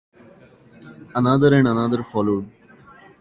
Another 1.13 1.53
and 1.53 1.67
another 1.67 2.03
followed. 2.03 2.49